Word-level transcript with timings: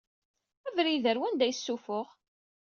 Abrid-a, 0.67 1.09
ɣer 1.11 1.17
wanda 1.21 1.45
i 1.47 1.51
isufuɣ? 1.53 2.07